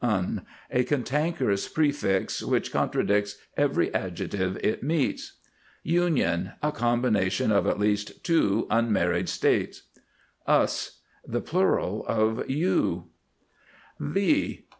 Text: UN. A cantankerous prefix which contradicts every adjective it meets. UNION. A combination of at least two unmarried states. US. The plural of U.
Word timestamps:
UN. 0.03 0.41
A 0.71 0.83
cantankerous 0.83 1.67
prefix 1.67 2.41
which 2.41 2.71
contradicts 2.71 3.37
every 3.55 3.93
adjective 3.93 4.57
it 4.63 4.81
meets. 4.81 5.33
UNION. 5.83 6.53
A 6.63 6.71
combination 6.71 7.51
of 7.51 7.67
at 7.67 7.77
least 7.77 8.23
two 8.23 8.65
unmarried 8.71 9.29
states. 9.29 9.83
US. 10.47 11.01
The 11.23 11.41
plural 11.41 12.03
of 12.07 12.49
U. 12.49 13.09